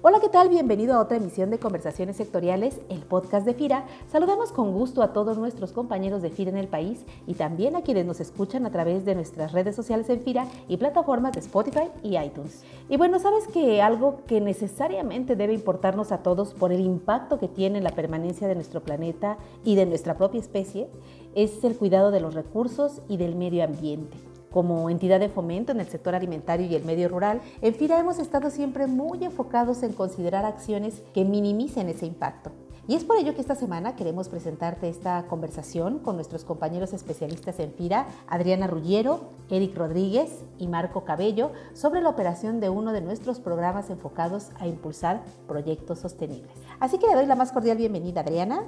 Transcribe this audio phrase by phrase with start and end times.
[0.00, 0.48] Hola, ¿qué tal?
[0.48, 3.84] Bienvenido a otra emisión de Conversaciones Sectoriales, el podcast de FIRA.
[4.06, 7.82] Saludamos con gusto a todos nuestros compañeros de FIRA en el país y también a
[7.82, 11.90] quienes nos escuchan a través de nuestras redes sociales en FIRA y plataformas de Spotify
[12.04, 12.62] y iTunes.
[12.88, 17.48] Y bueno, sabes que algo que necesariamente debe importarnos a todos por el impacto que
[17.48, 20.88] tiene la permanencia de nuestro planeta y de nuestra propia especie
[21.34, 24.16] es el cuidado de los recursos y del medio ambiente.
[24.50, 28.18] Como entidad de fomento en el sector alimentario y el medio rural, en FIRA hemos
[28.18, 32.50] estado siempre muy enfocados en considerar acciones que minimicen ese impacto.
[32.88, 37.60] Y es por ello que esta semana queremos presentarte esta conversación con nuestros compañeros especialistas
[37.60, 43.02] en FIRA, Adriana Ruggiero, Eric Rodríguez y Marco Cabello, sobre la operación de uno de
[43.02, 46.54] nuestros programas enfocados a impulsar proyectos sostenibles.
[46.80, 48.62] Así que le doy la más cordial bienvenida, Adriana.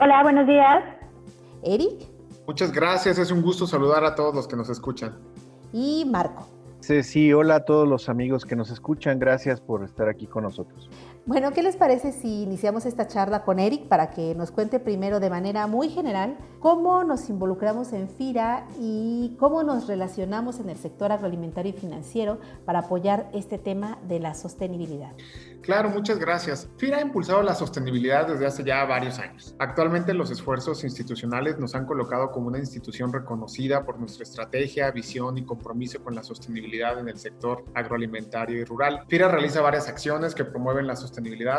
[0.00, 0.82] Hola, buenos días.
[1.62, 2.15] Eric.
[2.46, 5.18] Muchas gracias, es un gusto saludar a todos los que nos escuchan.
[5.72, 6.46] Y Marco.
[6.80, 10.44] Sí, sí, hola a todos los amigos que nos escuchan, gracias por estar aquí con
[10.44, 10.88] nosotros.
[11.28, 15.18] Bueno, ¿qué les parece si iniciamos esta charla con Eric para que nos cuente primero
[15.18, 20.76] de manera muy general cómo nos involucramos en FIRA y cómo nos relacionamos en el
[20.76, 25.14] sector agroalimentario y financiero para apoyar este tema de la sostenibilidad?
[25.62, 26.68] Claro, muchas gracias.
[26.76, 29.56] FIRA ha impulsado la sostenibilidad desde hace ya varios años.
[29.58, 35.38] Actualmente los esfuerzos institucionales nos han colocado como una institución reconocida por nuestra estrategia, visión
[35.38, 39.00] y compromiso con la sostenibilidad en el sector agroalimentario y rural.
[39.08, 41.15] FIRA realiza varias acciones que promueven la sostenibilidad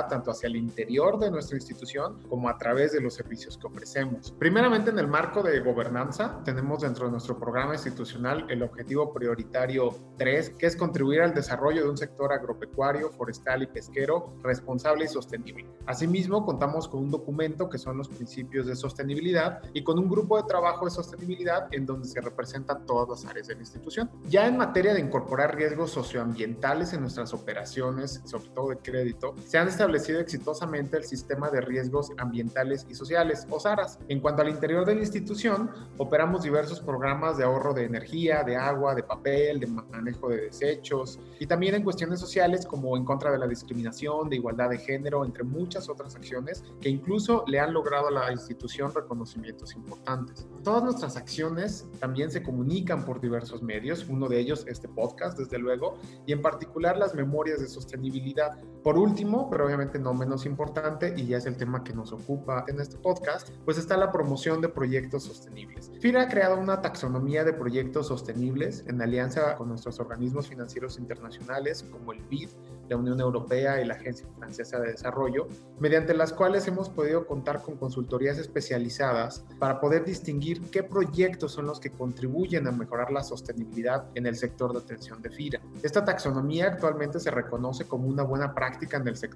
[0.07, 4.33] tanto hacia el interior de nuestra institución como a través de los servicios que ofrecemos.
[4.37, 9.95] Primeramente, en el marco de gobernanza, tenemos dentro de nuestro programa institucional el objetivo prioritario
[10.17, 15.07] 3, que es contribuir al desarrollo de un sector agropecuario, forestal y pesquero responsable y
[15.07, 15.65] sostenible.
[15.85, 20.37] Asimismo, contamos con un documento que son los principios de sostenibilidad y con un grupo
[20.37, 24.09] de trabajo de sostenibilidad en donde se representan todas las áreas de la institución.
[24.29, 29.57] Ya en materia de incorporar riesgos socioambientales en nuestras operaciones, sobre todo de crédito, se
[29.57, 33.97] han establecido exitosamente el sistema de riesgos ambientales y sociales, o SARAS.
[34.09, 38.57] En cuanto al interior de la institución, operamos diversos programas de ahorro de energía, de
[38.57, 43.31] agua, de papel, de manejo de desechos y también en cuestiones sociales como en contra
[43.31, 47.73] de la discriminación de igualdad de género, entre muchas otras acciones que incluso le han
[47.73, 50.45] logrado a la institución reconocimientos importantes.
[50.61, 55.57] Todas nuestras acciones también se comunican por diversos medios, uno de ellos este podcast, desde
[55.57, 58.57] luego, y en particular las memorias de sostenibilidad.
[58.83, 62.65] Por último, pero obviamente no menos importante, y ya es el tema que nos ocupa
[62.67, 65.91] en este podcast, pues está la promoción de proyectos sostenibles.
[65.99, 71.85] FIRA ha creado una taxonomía de proyectos sostenibles en alianza con nuestros organismos financieros internacionales
[71.91, 72.49] como el BID,
[72.89, 75.47] la Unión Europea y la Agencia Francesa de Desarrollo,
[75.79, 81.67] mediante las cuales hemos podido contar con consultorías especializadas para poder distinguir qué proyectos son
[81.67, 85.61] los que contribuyen a mejorar la sostenibilidad en el sector de atención de FIRA.
[85.83, 89.26] Esta taxonomía actualmente se reconoce como una buena práctica en el sector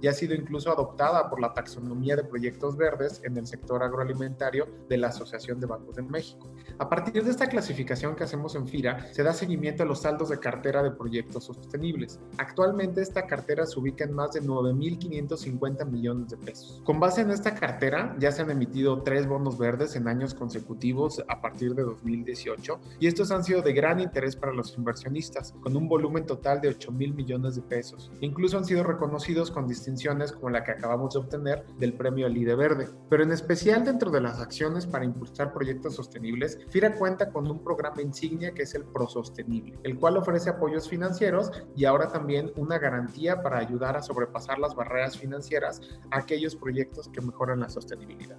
[0.00, 4.66] y ha sido incluso adoptada por la taxonomía de proyectos verdes en el sector agroalimentario
[4.88, 6.50] de la Asociación de Bancos de México.
[6.78, 10.28] A partir de esta clasificación que hacemos en FIRA, se da seguimiento a los saldos
[10.28, 12.20] de cartera de proyectos sostenibles.
[12.38, 16.82] Actualmente esta cartera se ubica en más de 9.550 millones de pesos.
[16.84, 21.22] Con base en esta cartera ya se han emitido tres bonos verdes en años consecutivos
[21.28, 25.76] a partir de 2018 y estos han sido de gran interés para los inversionistas, con
[25.76, 28.10] un volumen total de 8 mil millones de pesos.
[28.20, 32.54] Incluso han sido reconocidos con distinciones como la que acabamos de obtener del premio Lide
[32.54, 32.90] Verde.
[33.08, 37.64] Pero en especial dentro de las acciones para impulsar proyectos sostenibles, FIRA cuenta con un
[37.64, 42.78] programa insignia que es el ProSostenible, el cual ofrece apoyos financieros y ahora también una
[42.78, 45.80] garantía para ayudar a sobrepasar las barreras financieras
[46.10, 48.36] a aquellos proyectos que mejoran la sostenibilidad.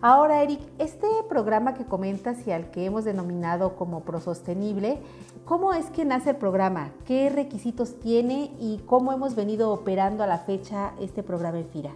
[0.00, 4.98] Ahora, Eric, este programa que comentas y al que hemos denominado como ProSostenible,
[5.44, 6.92] ¿cómo es que nace el programa?
[7.04, 11.94] ¿Qué requisitos tiene y cómo hemos venido operando a la fecha este programa en FIRA?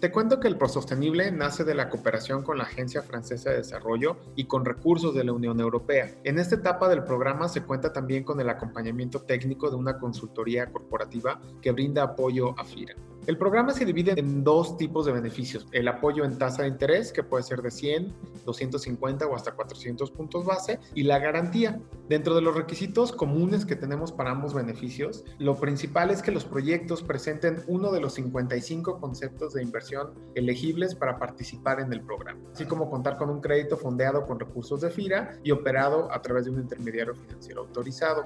[0.00, 4.16] Te cuento que el ProSostenible nace de la cooperación con la Agencia Francesa de Desarrollo
[4.34, 6.10] y con recursos de la Unión Europea.
[6.24, 10.72] En esta etapa del programa se cuenta también con el acompañamiento técnico de una consultoría
[10.72, 12.94] corporativa que brinda apoyo a FIRA.
[13.30, 15.64] El programa se divide en dos tipos de beneficios.
[15.70, 18.12] El apoyo en tasa de interés, que puede ser de 100,
[18.44, 21.80] 250 o hasta 400 puntos base, y la garantía.
[22.08, 26.44] Dentro de los requisitos comunes que tenemos para ambos beneficios, lo principal es que los
[26.44, 32.40] proyectos presenten uno de los 55 conceptos de inversión elegibles para participar en el programa,
[32.52, 36.46] así como contar con un crédito fondeado con recursos de FIRA y operado a través
[36.46, 38.24] de un intermediario financiero autorizado.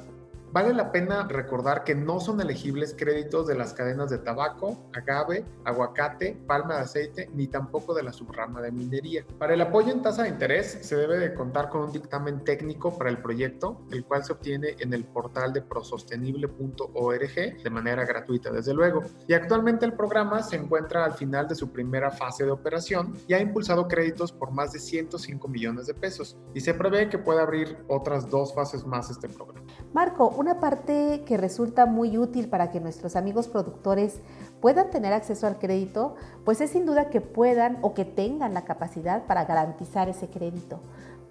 [0.55, 5.45] Vale la pena recordar que no son elegibles créditos de las cadenas de tabaco, agave,
[5.65, 9.27] aguacate, palma de aceite, ni tampoco de la subrama de minería.
[9.37, 12.97] Para el apoyo en tasa de interés se debe de contar con un dictamen técnico
[12.97, 18.53] para el proyecto, el cual se obtiene en el portal de prosostenible.org de manera gratuita,
[18.53, 19.03] desde luego.
[19.27, 23.35] Y actualmente el programa se encuentra al final de su primera fase de operación y
[23.35, 27.43] ha impulsado créditos por más de 105 millones de pesos y se prevé que pueda
[27.43, 29.67] abrir otras dos fases más este programa.
[29.93, 34.20] Marco, una parte que resulta muy útil para que nuestros amigos productores
[34.61, 38.67] puedan tener acceso al crédito, pues es sin duda que puedan o que tengan la
[38.67, 40.81] capacidad para garantizar ese crédito.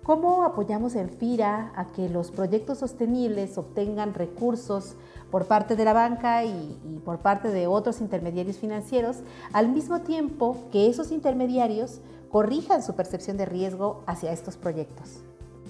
[0.01, 4.95] ¿Cómo apoyamos en FIRA a que los proyectos sostenibles obtengan recursos
[5.29, 9.17] por parte de la banca y, y, por parte de otros intermediarios financieros,
[9.53, 12.01] al mismo tiempo que esos intermediarios
[12.31, 15.23] corrijan su percepción de riesgo hacia estos proyectos?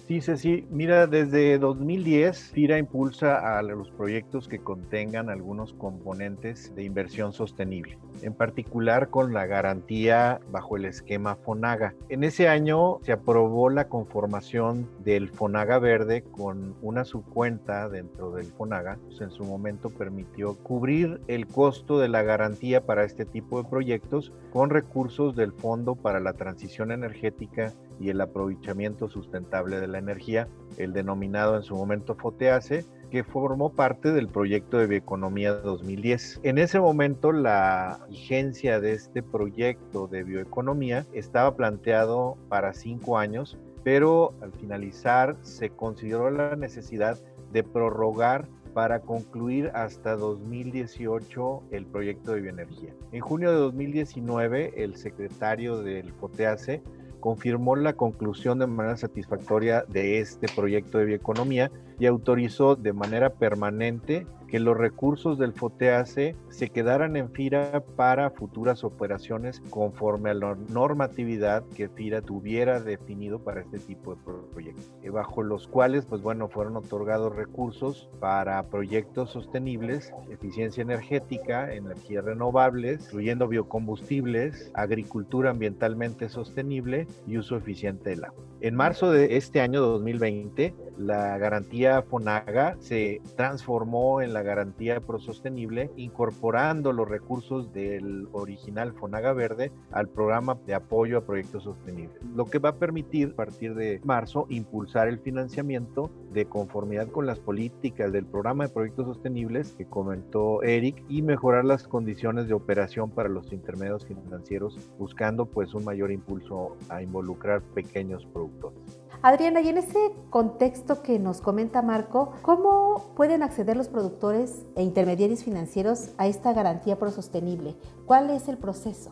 [0.08, 0.68] Sí, sí.
[0.70, 7.98] Mira, desde 2010, FIRA impulsa a los proyectos que contengan algunos componentes de inversión sostenible,
[8.22, 11.96] en particular con la garantía bajo el esquema FONAGA.
[12.10, 18.48] En ese año se aprobó la conformación del FONAGA Verde con una subcuenta dentro del
[18.48, 19.00] FONAGA.
[19.06, 23.70] Pues en su momento permitió cubrir el costo de la garantía para este tipo de
[23.70, 30.00] proyectos con recursos del Fondo para la Transición Energética y el aprovechamiento sustentable de la
[30.00, 30.48] energía,
[30.78, 36.40] el denominado en su momento FOTEACE, que formó parte del proyecto de Bioeconomía 2010.
[36.42, 43.60] En ese momento la vigencia de este proyecto de bioeconomía estaba planteado para cinco años,
[43.84, 47.20] pero al finalizar se consideró la necesidad
[47.52, 52.96] de prorrogar para concluir hasta 2018 el proyecto de bioenergía.
[53.12, 56.82] En junio de 2019, el secretario del FOTEACE
[57.24, 63.32] confirmó la conclusión de manera satisfactoria de este proyecto de bioeconomía y autorizó de manera
[63.32, 70.36] permanente que los recursos del FOTEACE se quedaran en FIRA para futuras operaciones conforme a
[70.36, 74.22] la normatividad que FIRA tuviera definido para este tipo de
[74.54, 81.74] proyectos, eh, bajo los cuales, pues bueno, fueron otorgados recursos para proyectos sostenibles, eficiencia energética,
[81.74, 88.44] energías renovables, incluyendo biocombustibles, agricultura ambientalmente sostenible y uso eficiente del agua.
[88.62, 95.92] En marzo de este año 2020, la garantía FONAGA se transformó en la garantía prosostenible,
[95.96, 102.46] incorporando los recursos del original FONAGA Verde al programa de apoyo a proyectos sostenibles, lo
[102.46, 107.40] que va a permitir a partir de marzo impulsar el financiamiento de conformidad con las
[107.40, 113.10] políticas del programa de proyectos sostenibles que comentó Eric y mejorar las condiciones de operación
[113.10, 119.03] para los intermedios financieros, buscando pues un mayor impulso a involucrar pequeños productores.
[119.26, 124.84] Adriana, y en ese contexto que nos comenta Marco, ¿cómo pueden acceder los productores e
[124.84, 127.78] intermediarios financieros a esta garantía prosostenible?
[128.06, 129.12] ¿Cuál es el proceso?